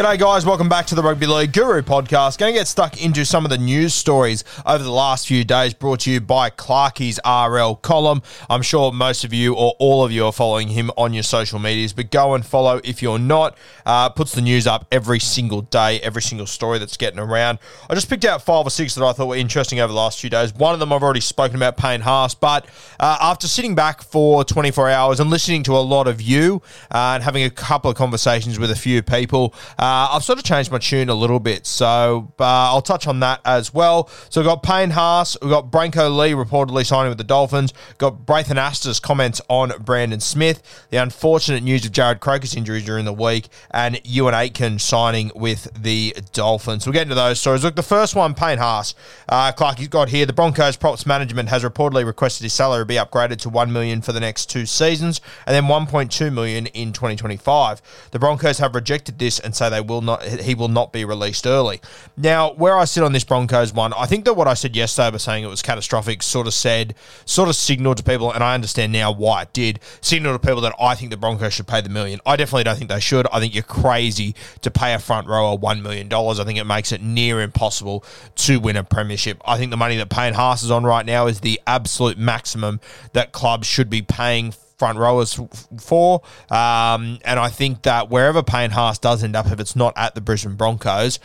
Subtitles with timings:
[0.00, 0.46] G'day, guys.
[0.46, 2.38] Welcome back to the Rugby League Guru podcast.
[2.38, 5.74] Going to get stuck into some of the news stories over the last few days,
[5.74, 8.22] brought to you by Clarkie's RL column.
[8.48, 11.58] I'm sure most of you or all of you are following him on your social
[11.58, 13.58] medias, but go and follow if you're not.
[13.84, 17.58] Uh, puts the news up every single day, every single story that's getting around.
[17.90, 20.18] I just picked out five or six that I thought were interesting over the last
[20.18, 20.54] few days.
[20.54, 22.64] One of them I've already spoken about, Payne Haas, but
[22.98, 27.12] uh, after sitting back for 24 hours and listening to a lot of you uh,
[27.16, 30.70] and having a couple of conversations with a few people, uh, I've sort of changed
[30.70, 31.66] my tune a little bit.
[31.66, 34.08] So uh, I'll touch on that as well.
[34.28, 38.26] So we've got Payne Haas, we've got Brenko Lee reportedly signing with the Dolphins, got
[38.26, 43.12] Braith Anasta's comments on Brandon Smith, the unfortunate news of Jarrod Croker's injury during the
[43.12, 46.86] week, and Euan Aitken signing with the Dolphins.
[46.86, 47.64] We'll get into those stories.
[47.64, 48.94] Look, the first one, Payne Haas.
[49.28, 50.26] Uh, Clark, he's got here.
[50.26, 54.12] The Broncos props management has reportedly requested his salary be upgraded to 1 million for
[54.12, 58.10] the next two seasons and then 1.2 million in 2025.
[58.10, 61.46] The Broncos have rejected this and say they will not he will not be released
[61.46, 61.80] early.
[62.16, 65.10] Now, where I sit on this Broncos one, I think that what I said yesterday
[65.10, 66.94] by saying it was catastrophic sort of said,
[67.24, 70.60] sort of signaled to people, and I understand now why it did, signal to people
[70.62, 72.20] that I think the Broncos should pay the million.
[72.26, 73.26] I definitely don't think they should.
[73.32, 76.12] I think you're crazy to pay a front rower $1 million.
[76.12, 78.04] I think it makes it near impossible
[78.36, 79.40] to win a premiership.
[79.44, 82.80] I think the money that Payne Haas is on right now is the absolute maximum
[83.12, 85.38] that clubs should be paying front rowers
[85.78, 86.22] for.
[86.48, 90.14] Um, and I think that wherever Payne Haas does end up, if it's not at
[90.14, 91.20] the Brisbane Broncos,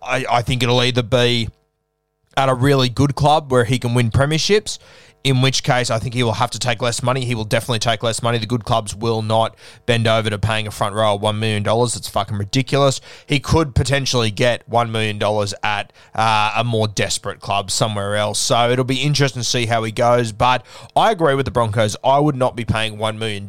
[0.00, 1.48] I, I think it'll either be
[2.36, 4.78] at a really good club where he can win premierships.
[5.24, 7.24] In which case, I think he will have to take less money.
[7.24, 8.36] He will definitely take less money.
[8.36, 11.64] The good clubs will not bend over to paying a front row $1 million.
[11.66, 13.00] It's fucking ridiculous.
[13.26, 15.18] He could potentially get $1 million
[15.62, 18.38] at uh, a more desperate club somewhere else.
[18.38, 20.32] So it'll be interesting to see how he goes.
[20.32, 20.64] But
[20.94, 21.96] I agree with the Broncos.
[22.04, 23.48] I would not be paying $1 million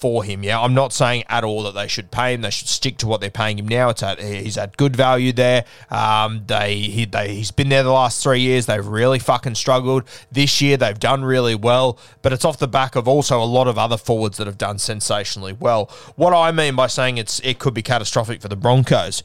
[0.00, 0.42] for him.
[0.42, 2.40] Yeah, I'm not saying at all that they should pay him.
[2.40, 3.90] They should stick to what they're paying him now.
[3.90, 5.66] It's at he's at good value there.
[5.90, 8.66] Um, they he they he's been there the last three years.
[8.66, 10.78] They've really fucking struggled this year.
[10.78, 13.98] They've done really well, but it's off the back of also a lot of other
[13.98, 15.90] forwards that have done sensationally well.
[16.16, 19.22] What I mean by saying it's it could be catastrophic for the Broncos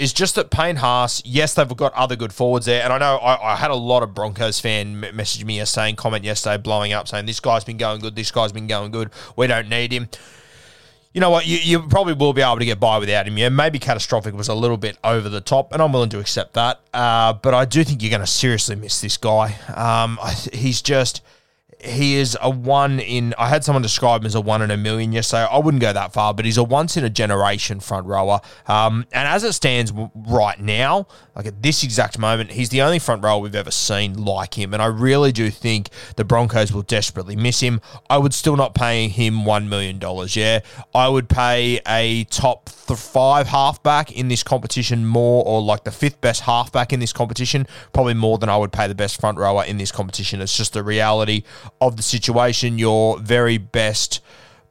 [0.00, 2.82] is just that Payne Haas, yes, they've got other good forwards there.
[2.82, 5.96] And I know I, I had a lot of Broncos fan me- message me saying,
[5.96, 9.10] comment yesterday, blowing up, saying, this guy's been going good, this guy's been going good,
[9.36, 10.08] we don't need him.
[11.12, 11.44] You know what?
[11.46, 13.36] You, you probably will be able to get by without him.
[13.36, 16.54] Yeah, maybe catastrophic was a little bit over the top, and I'm willing to accept
[16.54, 16.80] that.
[16.94, 19.56] Uh, but I do think you're going to seriously miss this guy.
[19.68, 21.20] Um, I, he's just
[21.82, 23.34] he is a one in.
[23.38, 25.46] I had someone describe him as a one in a million yesterday.
[25.50, 28.40] I wouldn't go that far, but he's a once in a generation front rower.
[28.66, 32.98] Um, and as it stands right now, like at this exact moment, he's the only
[32.98, 34.74] front rower we've ever seen like him.
[34.74, 37.80] And I really do think the Broncos will desperately miss him.
[38.08, 40.36] I would still not pay him one million dollars.
[40.36, 40.60] Yeah,
[40.94, 46.20] I would pay a top five halfback in this competition more, or like the fifth
[46.20, 49.64] best halfback in this competition, probably more than I would pay the best front rower
[49.64, 50.40] in this competition.
[50.40, 51.44] It's just the reality
[51.80, 52.78] of the situation.
[52.78, 54.20] Your very best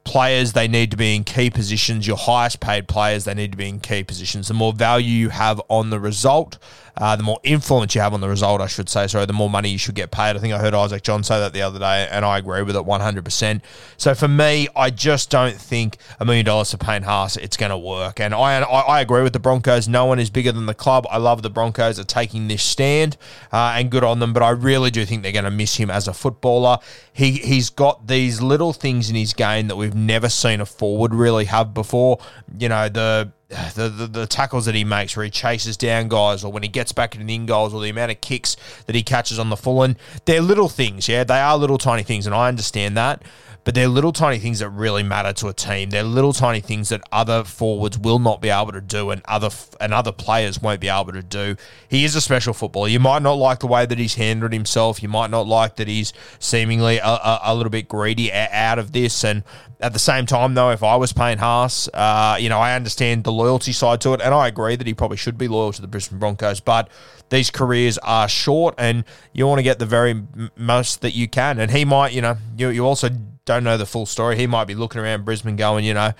[0.04, 2.06] players, they need to be in key positions.
[2.06, 4.48] Your highest paid players, they need to be in key positions.
[4.48, 6.58] The more value you have on the result,
[7.00, 9.06] uh, the more influence you have on the result, I should say.
[9.06, 10.36] Sorry, the more money you should get paid.
[10.36, 12.76] I think I heard Isaac John say that the other day, and I agree with
[12.76, 13.62] it 100%.
[13.96, 17.70] So for me, I just don't think a million dollars for Payne Haas, it's going
[17.70, 18.20] to work.
[18.20, 19.88] And I, I, I agree with the Broncos.
[19.88, 21.06] No one is bigger than the club.
[21.10, 23.16] I love the Broncos are taking this stand,
[23.50, 24.34] uh, and good on them.
[24.34, 26.78] But I really do think they're going to miss him as a footballer.
[27.12, 31.14] He he's got these little things in his game that we've never seen a forward
[31.14, 32.18] really have before.
[32.58, 33.32] You know the
[33.74, 36.68] the, the, the, tackles that he makes where he chases down guys or when he
[36.68, 38.56] gets back into the in goals or the amount of kicks
[38.86, 39.96] that he catches on the full end.
[40.24, 41.24] They're little things, yeah.
[41.24, 43.22] They are little tiny things, and I understand that
[43.64, 45.90] but they're little tiny things that really matter to a team.
[45.90, 49.50] They're little tiny things that other forwards will not be able to do and other
[49.80, 51.56] and other players won't be able to do.
[51.88, 52.88] He is a special footballer.
[52.88, 55.02] You might not like the way that he's handled himself.
[55.02, 58.92] You might not like that he's seemingly a, a, a little bit greedy out of
[58.92, 59.24] this.
[59.24, 59.44] And
[59.80, 63.24] at the same time, though, if I was Payne Haas, uh, you know, I understand
[63.24, 65.80] the loyalty side to it, and I agree that he probably should be loyal to
[65.80, 66.88] the Brisbane Broncos, but
[67.30, 70.22] these careers are short, and you want to get the very
[70.56, 71.58] most that you can.
[71.58, 73.08] And he might, you know, you, you also
[73.44, 74.36] don't know the full story.
[74.36, 76.12] He might be looking around Brisbane going, you know,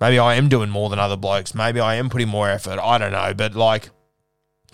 [0.00, 1.54] maybe I am doing more than other blokes.
[1.54, 2.78] Maybe I am putting more effort.
[2.78, 3.34] I don't know.
[3.34, 3.90] But like,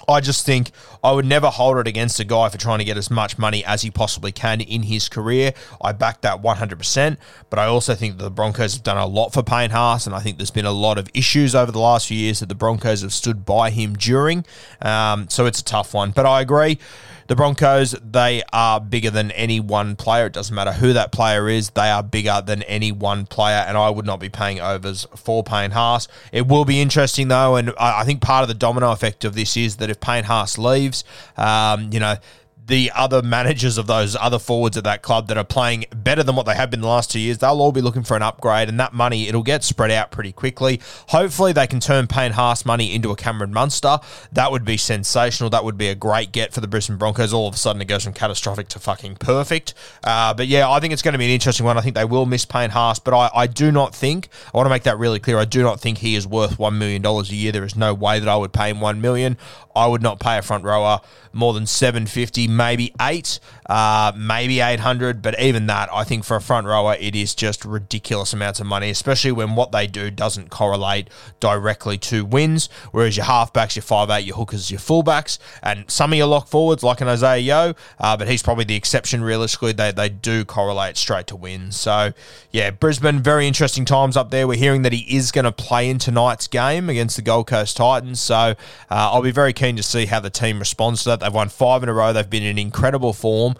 [0.09, 0.71] I just think
[1.03, 3.65] I would never hold it against a guy for trying to get as much money
[3.65, 5.53] as he possibly can in his career.
[5.81, 7.17] I back that 100%,
[7.49, 10.15] but I also think that the Broncos have done a lot for Payne Haas, and
[10.15, 12.55] I think there's been a lot of issues over the last few years that the
[12.55, 14.45] Broncos have stood by him during.
[14.83, 16.11] Um, so it's a tough one.
[16.11, 16.79] But I agree
[17.27, 20.27] the Broncos, they are bigger than any one player.
[20.27, 23.77] It doesn't matter who that player is, they are bigger than any one player, and
[23.77, 26.09] I would not be paying overs for Payne Haas.
[26.33, 29.57] It will be interesting, though, and I think part of the domino effect of this
[29.57, 31.05] is that if Payne Haas leaves,
[31.37, 32.17] um, you know,
[32.67, 36.35] the other managers of those other forwards at that club that are playing better than
[36.35, 38.69] what they have been the last two years, they'll all be looking for an upgrade,
[38.69, 40.81] and that money it'll get spread out pretty quickly.
[41.09, 43.99] Hopefully, they can turn Payne Haas money into a Cameron Munster.
[44.33, 45.51] That would be sensational.
[45.51, 47.33] That would be a great get for the Brisbane Broncos.
[47.33, 49.75] All of a sudden, it goes from catastrophic to fucking perfect.
[50.03, 51.77] Uh, but yeah, I think it's going to be an interesting one.
[51.77, 54.67] I think they will miss Payne Haas, but I, I do not think I want
[54.67, 55.39] to make that really clear.
[55.39, 57.53] I do not think he is worth one million dollars a year.
[57.53, 59.37] There is no way that I would pay him one million.
[59.77, 61.01] I would not pay a front rower
[61.33, 65.23] more than 750, maybe eight, uh, maybe 800.
[65.23, 68.67] But even that, I think for a front rower, it is just ridiculous amounts of
[68.67, 71.09] money, especially when what they do doesn't correlate
[71.41, 72.69] directly to wins.
[72.93, 76.49] Whereas your halfbacks, your five eight, your hookers, your fullbacks, and some of your lock
[76.49, 79.73] forwards, like an Isaiah Yeo, uh, but he's probably the exception realistically.
[79.73, 81.77] They, they do correlate straight to wins.
[81.77, 82.13] So,
[82.51, 84.47] yeah, Brisbane, very interesting times up there.
[84.47, 87.77] We're hearing that he is going to play in tonight's game against the Gold Coast
[87.77, 88.21] Titans.
[88.21, 88.55] So, uh,
[88.91, 91.21] I'll be very keen to see how the team responds to that.
[91.21, 92.13] They've won five in a row.
[92.13, 93.55] They've been in incredible form.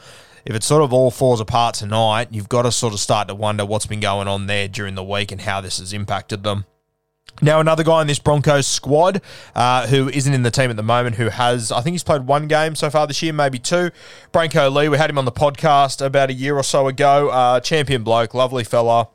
[0.45, 3.35] If it sort of all falls apart tonight, you've got to sort of start to
[3.35, 6.67] wonder what's been going on there during the week and how this has impacted them.
[7.43, 9.21] Now, another guy in this Broncos squad
[9.55, 12.23] uh, who isn't in the team at the moment, who has, I think he's played
[12.23, 13.91] one game so far this year, maybe two.
[14.33, 17.31] Brenko Lee, we had him on the podcast about a year or so ago.
[17.31, 19.09] Uh, champion bloke, lovely fella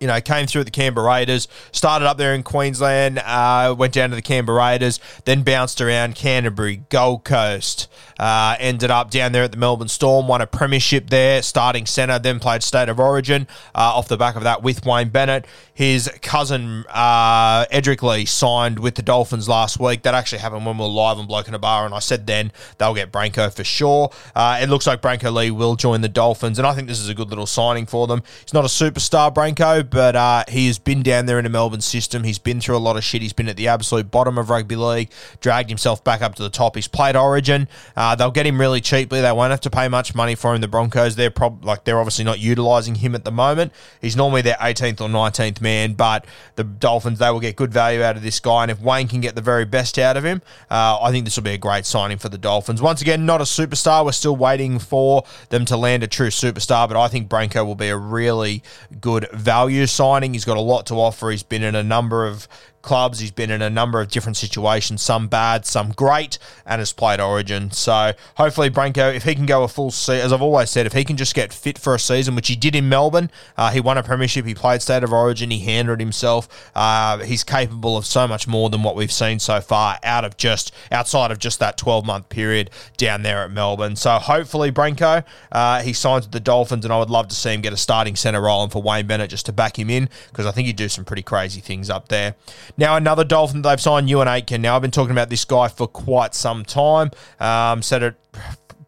[0.00, 3.92] you know, came through at the Canberra Raiders, started up there in Queensland, uh, went
[3.92, 9.32] down to the Canberra Raiders, then bounced around Canterbury, Gold Coast, uh, ended up down
[9.32, 13.00] there at the Melbourne Storm, won a premiership there, starting centre, then played State of
[13.00, 15.46] Origin uh, off the back of that with Wayne Bennett.
[15.74, 20.02] His cousin, uh, Edrick Lee, signed with the Dolphins last week.
[20.02, 22.26] That actually happened when we were live on Bloke in a Bar, and I said
[22.26, 24.10] then they'll get Brenko for sure.
[24.34, 27.08] Uh, it looks like Brenko Lee will join the Dolphins, and I think this is
[27.08, 28.22] a good little signing for them.
[28.42, 31.80] He's not a superstar, Brenko, but uh, he has been down there in the Melbourne
[31.80, 32.24] system.
[32.24, 33.22] He's been through a lot of shit.
[33.22, 35.10] He's been at the absolute bottom of rugby league,
[35.40, 36.76] dragged himself back up to the top.
[36.76, 37.68] He's played Origin.
[37.96, 39.20] Uh, they'll get him really cheaply.
[39.20, 40.60] They won't have to pay much money for him.
[40.60, 43.72] The Broncos, they're prob- like they're obviously not utilising him at the moment.
[44.00, 48.02] He's normally their 18th or 19th man, but the Dolphins they will get good value
[48.02, 48.62] out of this guy.
[48.62, 51.36] And if Wayne can get the very best out of him, uh, I think this
[51.36, 52.82] will be a great signing for the Dolphins.
[52.82, 54.04] Once again, not a superstar.
[54.04, 57.74] We're still waiting for them to land a true superstar, but I think Brenko will
[57.74, 58.62] be a really
[59.00, 60.32] good value signing.
[60.32, 61.30] He's got a lot to offer.
[61.30, 62.48] He's been in a number of
[62.88, 63.20] clubs.
[63.20, 67.20] He's been in a number of different situations, some bad, some great, and has played
[67.20, 67.70] Origin.
[67.70, 70.94] So hopefully, Brenko, if he can go a full season, as I've always said, if
[70.94, 73.80] he can just get fit for a season, which he did in Melbourne, uh, he
[73.80, 76.48] won a premiership, he played State of Origin, he handled himself.
[76.74, 80.38] Uh, he's capable of so much more than what we've seen so far out of
[80.38, 83.96] just outside of just that 12 month period down there at Melbourne.
[83.96, 87.52] So hopefully, Brenko, uh, he signs with the Dolphins, and I would love to see
[87.52, 90.08] him get a starting centre role and for Wayne Bennett just to back him in
[90.30, 92.34] because I think he'd do some pretty crazy things up there.
[92.78, 94.62] Now, another Dolphin they've signed, Euan Aitken.
[94.62, 97.10] Now, I've been talking about this guy for quite some time.
[97.40, 98.14] Um, said it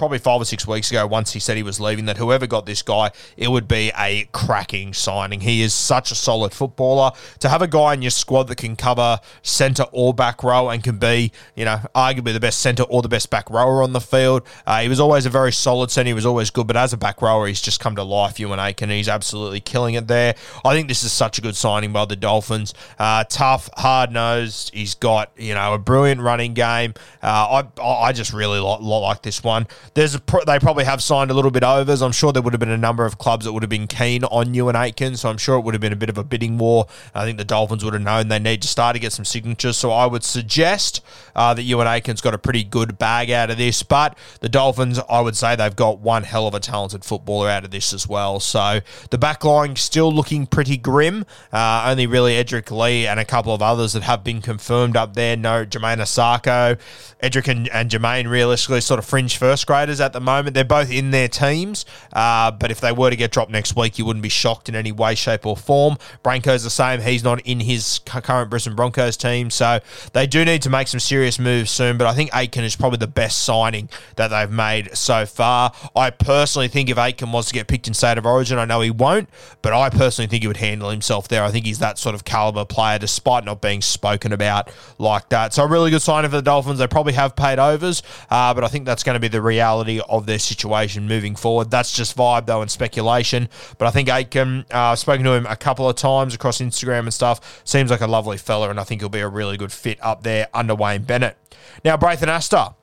[0.00, 2.64] probably five or six weeks ago, once he said he was leaving, that whoever got
[2.64, 5.42] this guy, it would be a cracking signing.
[5.42, 7.12] He is such a solid footballer.
[7.40, 10.82] To have a guy in your squad that can cover centre or back row and
[10.82, 14.00] can be, you know, arguably the best centre or the best back rower on the
[14.00, 14.42] field.
[14.66, 16.08] Uh, he was always a very solid centre.
[16.08, 18.56] He was always good, but as a back rower, he's just come to life, Euan
[18.56, 18.88] Aitken.
[18.88, 20.34] He's absolutely killing it there.
[20.64, 22.72] I think this is such a good signing by the Dolphins.
[22.98, 24.70] Uh, tough, hard nosed.
[24.72, 26.94] He's got, you know, a brilliant running game.
[27.22, 29.66] Uh, I, I just really like, like this one.
[29.94, 32.00] There's a, they probably have signed a little bit overs.
[32.00, 34.22] I'm sure there would have been a number of clubs that would have been keen
[34.24, 36.58] on Euan Aitken, so I'm sure it would have been a bit of a bidding
[36.58, 36.86] war.
[37.14, 39.76] I think the Dolphins would have known they need to start to get some signatures,
[39.76, 41.02] so I would suggest
[41.34, 43.82] uh, that Euan Aitken's got a pretty good bag out of this.
[43.82, 47.64] But the Dolphins, I would say they've got one hell of a talented footballer out
[47.64, 48.38] of this as well.
[48.38, 48.80] So
[49.10, 51.24] the back line still looking pretty grim.
[51.52, 55.14] Uh, only really Edrick Lee and a couple of others that have been confirmed up
[55.14, 55.36] there.
[55.36, 56.78] No Jamayne Isaako.
[57.22, 60.54] Edrick and, and Jamayne realistically sort of fringe first graders at the moment.
[60.54, 63.98] They're both in their teams, uh, but if they were to get dropped next week,
[63.98, 65.96] you wouldn't be shocked in any way, shape, or form.
[66.22, 67.00] Brenko's the same.
[67.00, 69.80] He's not in his current Brisbane Broncos team, so
[70.12, 71.96] they do need to make some serious moves soon.
[71.96, 75.72] But I think Aitken is probably the best signing that they've made so far.
[75.96, 78.82] I personally think if Aitken was to get picked in state of origin, I know
[78.82, 79.30] he won't,
[79.62, 81.42] but I personally think he would handle himself there.
[81.42, 85.54] I think he's that sort of caliber player, despite not being spoken about like that.
[85.54, 86.78] So a really good signing for the Dolphins.
[86.78, 89.59] They probably have paid overs, uh, but I think that's going to be the reality
[89.60, 91.70] of their situation moving forward.
[91.70, 93.48] That's just vibe though and speculation.
[93.78, 97.00] But I think Aitken, uh, I've spoken to him a couple of times across Instagram
[97.00, 97.62] and stuff.
[97.64, 100.22] Seems like a lovely fella, and I think he'll be a really good fit up
[100.22, 101.36] there under Wayne Bennett.
[101.84, 102.74] Now, Braith Anasta.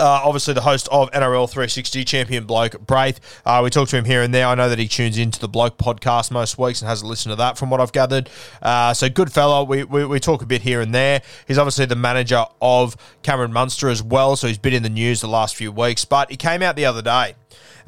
[0.00, 3.18] Uh, obviously, the host of NRL 360 champion bloke Braith.
[3.44, 4.46] Uh, we talk to him here and there.
[4.46, 7.30] I know that he tunes into the bloke podcast most weeks and has a listen
[7.30, 8.30] to that from what I've gathered.
[8.62, 9.64] Uh, so, good fellow.
[9.64, 11.20] We, we, we, talk a bit here and there.
[11.48, 14.36] He's obviously the manager of Cameron Munster as well.
[14.36, 16.04] So, he's been in the news the last few weeks.
[16.04, 17.34] But he came out the other day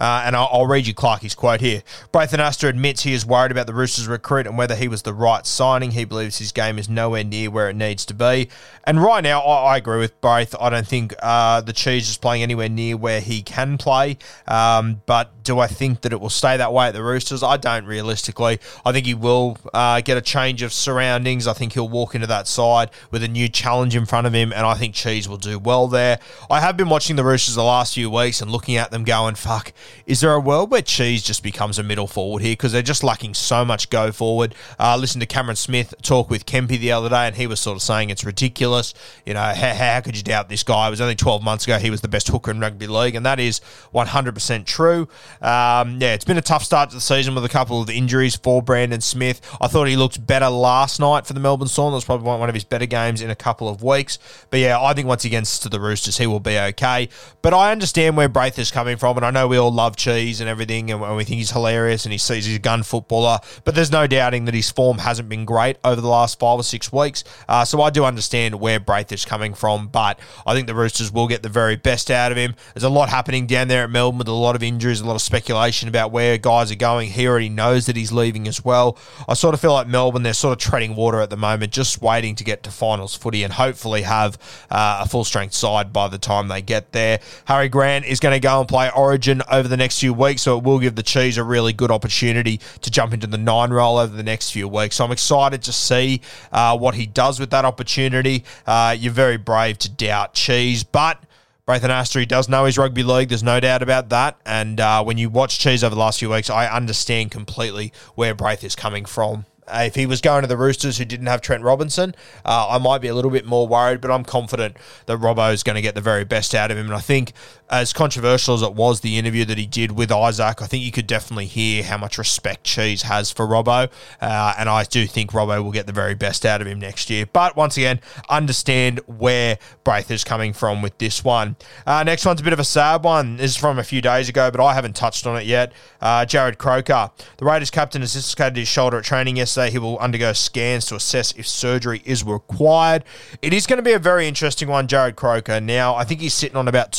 [0.01, 1.83] uh, and I'll, I'll, read you Clarkie's quote here.
[2.13, 5.47] Braithen admits he is worried about the Roosters recruit and whether he was the right
[5.47, 5.91] signing.
[5.91, 8.49] He believes his game is nowhere near where it needs to be.
[8.85, 10.55] And right now, I, I agree with Braith.
[10.59, 14.17] I don't think uh, the Cheese is playing anywhere near where he can play.
[14.49, 17.43] Um, but do I think that it will stay that way at the Roosters?
[17.43, 18.59] I don't realistically.
[18.85, 21.47] I think he will uh, get a change of surroundings.
[21.47, 24.53] I think he'll walk into that side with a new challenge in front of him,
[24.53, 26.19] and I think Cheese will do well there.
[26.51, 29.35] I have been watching the Roosters the last few weeks and looking at them going,
[29.35, 29.73] fuck,
[30.07, 33.05] is there a world where Cheese just becomes a middle forward here because they're just
[33.05, 34.55] lacking so much go forward?
[34.79, 37.77] Uh, listen to Cameron Smith talk with Kempy the other day, and he was sort
[37.77, 38.95] of saying it's ridiculous.
[39.25, 40.87] You know, how, how could you doubt this guy?
[40.87, 43.25] It was only 12 months ago he was the best hooker in rugby league, and
[43.27, 43.61] that is
[43.95, 45.09] 100% true.
[45.43, 48.37] Um, yeah, it's been a tough start to the season with a couple of injuries
[48.37, 49.41] for Brandon Smith.
[49.61, 51.93] I thought he looked better last night for the Melbourne Storm.
[51.93, 54.19] That was probably one of his better games in a couple of weeks.
[54.51, 57.09] But yeah, I think once he gets to the Roosters, he will be okay.
[57.43, 60.41] But I understand where Braith is coming from, and I know we all love Cheese
[60.41, 63.39] and everything, and we think he's hilarious and he sees he's a gun footballer.
[63.65, 66.63] But there's no doubting that his form hasn't been great over the last five or
[66.63, 67.25] six weeks.
[67.49, 71.11] Uh, so I do understand where Braith is coming from, but I think the Roosters
[71.11, 72.55] will get the very best out of him.
[72.75, 75.15] There's a lot happening down there at Melbourne with a lot of injuries, a lot
[75.15, 77.09] of speculation about where guys are going.
[77.09, 78.99] He already knows that he's leaving as well.
[79.29, 82.03] I sort of feel like Melbourne, they're sort of treading water at the moment, just
[82.03, 84.37] waiting to get to finals footy and hopefully have
[84.71, 87.21] uh, a full strength side by the time they get there.
[87.47, 90.59] Harry Grant is going to go and play Origin over the next few weeks, so
[90.59, 93.99] it will give the Cheese a really good opportunity to jump into the nine role
[93.99, 94.97] over the next few weeks.
[94.97, 96.21] So I'm excited to see
[96.53, 98.45] uh, what he does with that opportunity.
[98.67, 101.23] Uh, you're very brave to doubt Cheese, but.
[101.67, 103.29] Braith Anasta, he does know his rugby league.
[103.29, 104.41] There's no doubt about that.
[104.45, 108.35] And uh, when you watch Cheese over the last few weeks, I understand completely where
[108.35, 109.45] Braith is coming from.
[109.69, 112.15] Uh, if he was going to the Roosters who didn't have Trent Robinson,
[112.45, 114.77] uh, I might be a little bit more worried, but I'm confident
[115.07, 116.87] that Robbo is going to get the very best out of him.
[116.87, 117.33] And I think,
[117.71, 120.93] as controversial as it was, the interview that he did with Isaac, I think you
[120.93, 123.91] could definitely hear how much respect Cheese has for Robbo.
[124.21, 127.09] Uh, and I do think Robbo will get the very best out of him next
[127.11, 127.27] year.
[127.27, 131.57] But once again, understand where Braith is coming from with this one.
[131.87, 133.37] Uh, next one's a bit of a sad one.
[133.37, 135.73] This is from a few days ago, but I haven't touched on it yet.
[136.01, 139.99] Uh, Jarrod Croker, the Raiders captain, has dislocated his shoulder at training yesterday he will
[139.99, 143.05] undergo scans to assess if surgery is required.
[143.43, 145.61] It is going to be a very interesting one, Jarrod Croker.
[145.61, 146.93] Now, I think he's sitting on about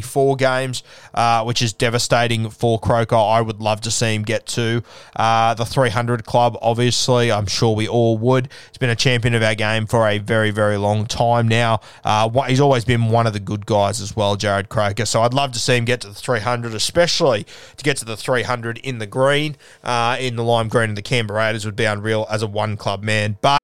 [0.00, 0.82] 294 games,
[1.14, 3.16] uh, which is devastating for Croker.
[3.16, 4.82] I would love to see him get to
[5.16, 7.30] uh, the 300 club, obviously.
[7.30, 8.48] I'm sure we all would.
[8.68, 11.80] He's been a champion of our game for a very, very long time now.
[12.04, 15.06] Uh, he's always been one of the good guys as well, Jarrod Croker.
[15.06, 17.46] So I'd love to see him get to the 300, especially
[17.76, 21.02] to get to the 300 in the green, uh, in the lime green of the
[21.02, 23.36] Canberra Raiders would be unreal as a one club man.
[23.40, 23.63] But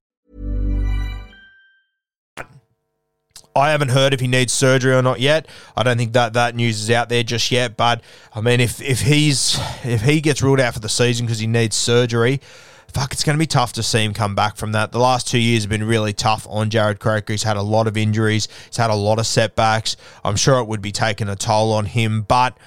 [3.55, 5.47] I haven't heard if he needs surgery or not yet.
[5.75, 7.75] I don't think that that news is out there just yet.
[7.75, 8.01] But
[8.33, 11.47] I mean, if if he's if he gets ruled out for the season because he
[11.47, 12.39] needs surgery,
[12.93, 14.91] fuck, it's going to be tough to see him come back from that.
[14.91, 17.33] The last two years have been really tough on Jarrod Croker.
[17.33, 18.47] He's had a lot of injuries.
[18.67, 19.97] He's had a lot of setbacks.
[20.23, 22.57] I'm sure it would be taking a toll on him, but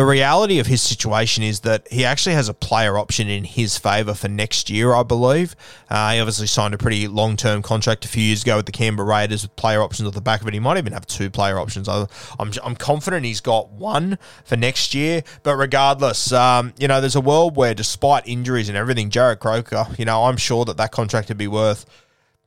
[0.00, 3.76] the reality of his situation is that he actually has a player option in his
[3.76, 5.54] favour for next year, I believe.
[5.90, 8.72] Uh, he obviously signed a pretty long term contract a few years ago with the
[8.72, 10.54] Canberra Raiders with player options at the back of it.
[10.54, 11.86] He might even have two player options.
[11.86, 12.06] I,
[12.38, 15.22] am I'm confident he's got one for next year.
[15.42, 19.86] But regardless, um, you know, there's a world where despite injuries and everything, Jarrod Croker,
[19.98, 21.84] you know, I'm sure that that contract would be worth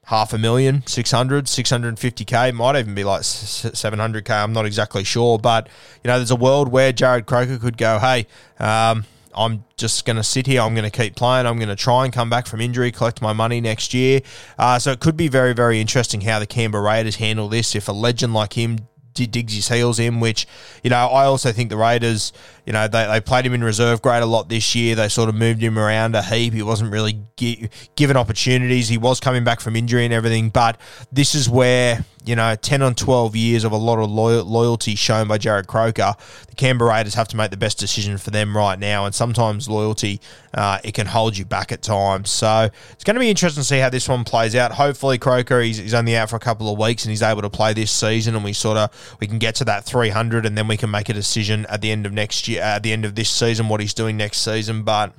[0.05, 4.29] half a million, 600, 650k, might even be like 700k.
[4.29, 5.67] I'm not exactly sure, but
[6.03, 8.27] you know, there's a world where Jarrod Croker could go, hey,
[8.59, 9.05] um,
[9.35, 10.61] I'm just going to sit here.
[10.61, 11.47] I'm going to keep playing.
[11.47, 14.21] I'm going to try and come back from injury, collect my money next year.
[14.57, 17.75] Uh, so it could be very, very interesting how the Canberra Raiders handle this.
[17.75, 20.47] If a legend like him digs his heels in, which,
[20.83, 22.33] you know, I also think the Raiders,
[22.65, 24.95] you know, they, they played him in reserve grade a lot this year.
[24.95, 26.53] They sort of moved him around a heap.
[26.53, 28.89] He wasn't really gi- given opportunities.
[28.89, 30.79] He was coming back from injury and everything, but
[31.11, 34.95] this is where, you know, 10 on 12 years of a lot of loyal, loyalty
[34.95, 36.13] shown by Jarrod Croker,
[36.47, 39.05] the Canberra Raiders have to make the best decision for them right now.
[39.05, 40.21] And sometimes loyalty,
[40.53, 42.29] uh, it can hold you back at times.
[42.29, 44.71] So it's going to be interesting to see how this one plays out.
[44.71, 47.49] Hopefully, Croker, he's, he's only out for a couple of weeks and he's able to
[47.49, 50.67] play this season and we sort of, we can get to that 300 and then
[50.67, 53.15] we can make a decision at the end of next year, at the end of
[53.15, 54.83] this season, what he's doing next season.
[54.83, 55.13] But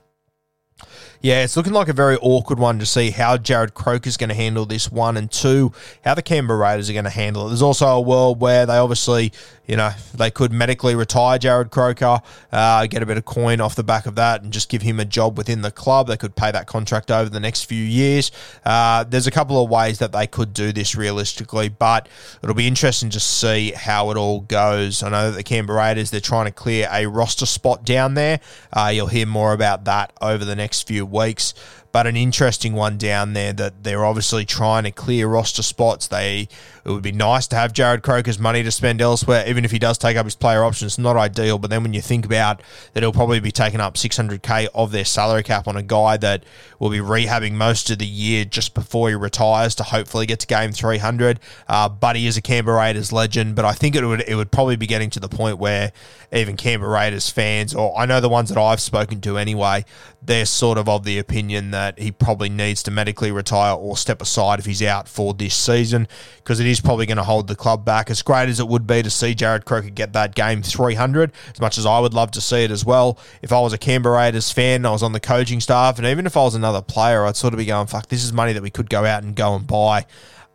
[1.25, 4.28] yeah, it's looking like a very awkward one to see how Jarrod Croker is going
[4.28, 5.73] to handle this one, and two,
[6.04, 7.49] how the Canberra Raiders are going to handle it.
[7.49, 9.33] There's also a world where they obviously,
[9.66, 12.21] you know, they could medically retire Jarrod Croker,
[12.52, 15.00] uh, get a bit of coin off the back of that, and just give him
[15.00, 16.09] a job within the club.
[16.09, 18.31] They could pay that contract over the next few years.
[18.62, 22.07] Uh, there's a couple of ways that they could do this realistically, but
[22.42, 25.03] it'll be interesting to see how it all goes.
[25.03, 28.40] I know that the Canberra Raiders they're trying to clear a roster spot down there.
[28.75, 31.55] Uh, you'll hear more about that over the next few weeks
[31.94, 36.09] but an interesting one down there that they're obviously trying to clear roster spots.
[36.09, 36.48] They
[36.85, 39.79] it would be nice to have Jarrod Croker's money to spend elsewhere, even if he
[39.79, 40.99] does take up his player options.
[40.99, 44.68] Not ideal, but then when you think about that, he'll probably be taking up 600k
[44.75, 46.44] of their salary cap on a guy that
[46.79, 50.47] will be rehabbing most of the year just before he retires to hopefully get to
[50.47, 51.40] game 300.
[51.68, 54.51] Uh, but he is a Canberra Raiders legend, but I think it would it would
[54.51, 55.92] probably be getting to the point where
[56.33, 59.85] even Canberra Raiders fans, or I know the ones that I've spoken to anyway,
[60.23, 64.20] they're sort of of the opinion that he probably needs to medically retire or step
[64.20, 67.57] aside if he's out for this season because it is probably going to hold the
[67.57, 68.11] club back.
[68.11, 71.61] As great as it would be to see Jarrod Croker get that game 300, as
[71.61, 73.19] much as I would love to see it as well.
[73.43, 76.27] If I was a Canberra Raiders fan, I was on the coaching staff, and even
[76.27, 78.63] if I was another player, I'd sort of be going, fuck, this is money that
[78.63, 80.07] we could go out and go and buy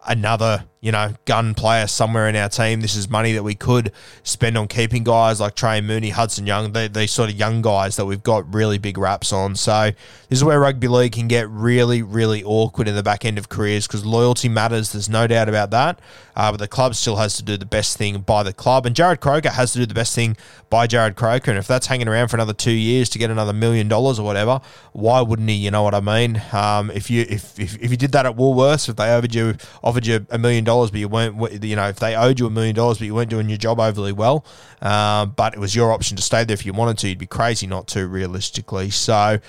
[0.07, 2.79] another, you know, gun player somewhere in our team.
[2.79, 3.91] This is money that we could
[4.23, 8.05] spend on keeping guys like Trey Mooney, Hudson Young, these sort of young guys that
[8.05, 9.55] we've got really big raps on.
[9.55, 9.91] So
[10.29, 13.49] this is where rugby league can get really, really awkward in the back end of
[13.49, 14.93] careers because loyalty matters.
[14.93, 15.99] There's no doubt about that.
[16.39, 18.85] Uh, but the club still has to do the best thing by the club.
[18.85, 20.37] And Jarrod Croker has to do the best thing
[20.69, 21.51] by Jarrod Croker.
[21.51, 24.23] And if that's hanging around for another two years to get another million dollars or
[24.23, 24.61] whatever,
[24.93, 25.55] why wouldn't he?
[25.55, 26.41] You know what I mean?
[26.53, 29.55] Um, if you if, if, if you did that at Woolworths, if they offered you
[29.83, 32.49] offered you a million dollars, but you weren't, you know, if they owed you a
[32.49, 34.45] million dollars, but you weren't doing your job overly well,
[34.81, 37.27] um, but it was your option to stay there if you wanted to, you'd be
[37.27, 38.89] crazy not to, realistically.
[38.91, 39.39] So,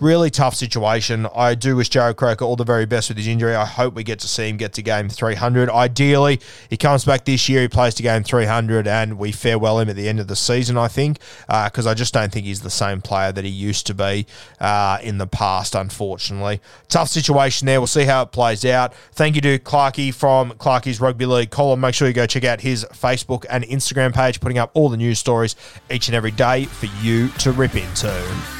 [0.00, 1.26] really tough situation.
[1.34, 3.54] I do wish Jarrod Croker all the very best with his injury.
[3.54, 5.68] I hope we get to see him get to game 300.
[5.68, 9.88] Ideally, he comes back this year, he plays to game 300, and we farewell him
[9.88, 12.62] at the end of the season, I think, because uh, I just don't think he's
[12.62, 14.26] the same player that he used to be
[14.60, 16.60] uh, in the past, unfortunately.
[16.88, 17.80] Tough situation there.
[17.80, 18.94] We'll see how it plays out.
[19.12, 21.80] Thank you to Clarkey from Clarkey's Rugby League column.
[21.80, 24.96] Make sure you go check out his Facebook and Instagram page, putting up all the
[24.96, 25.56] news stories
[25.90, 28.59] each and every day for you to rip into.